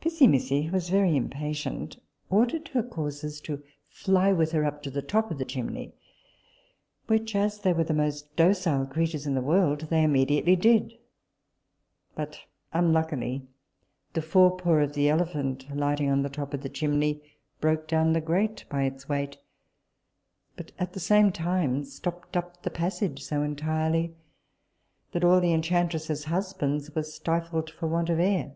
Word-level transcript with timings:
Pissimissi, 0.00 0.62
who 0.66 0.72
was 0.72 0.88
very 0.88 1.16
impatient, 1.16 1.96
ordered 2.30 2.68
her 2.68 2.82
coursers 2.84 3.40
to 3.40 3.60
fly 3.88 4.32
with 4.32 4.52
her 4.52 4.64
up 4.64 4.80
to 4.84 4.90
the 4.90 5.02
top 5.02 5.32
of 5.32 5.38
the 5.38 5.44
chimney, 5.44 5.94
which, 7.08 7.34
as 7.34 7.58
they 7.58 7.72
were 7.72 7.82
the 7.82 7.92
most 7.92 8.34
docile 8.36 8.86
creatures 8.86 9.26
in 9.26 9.34
the 9.34 9.42
world, 9.42 9.82
they 9.90 10.04
immediately 10.04 10.54
did; 10.54 10.94
but 12.14 12.38
unluckily 12.72 13.48
the 14.12 14.22
fore 14.22 14.56
paw 14.56 14.74
of 14.74 14.94
the 14.94 15.08
elephant 15.08 15.66
lighting 15.76 16.08
on 16.08 16.22
the 16.22 16.30
top 16.30 16.54
of 16.54 16.62
the 16.62 16.68
chimney, 16.70 17.20
broke 17.60 17.88
down 17.88 18.12
the 18.12 18.20
grate 18.20 18.64
by 18.70 18.84
its 18.84 19.08
weight, 19.08 19.38
but 20.54 20.70
at 20.78 20.92
the 20.92 21.00
same 21.00 21.32
time 21.32 21.82
stopped 21.84 22.36
up 22.36 22.62
the 22.62 22.70
passage 22.70 23.24
so 23.24 23.42
entirely, 23.42 24.14
that 25.10 25.24
all 25.24 25.40
the 25.40 25.52
enchantress's 25.52 26.24
husbands 26.24 26.94
were 26.94 27.02
stifled 27.02 27.68
for 27.68 27.88
want 27.88 28.08
of 28.08 28.20
air. 28.20 28.54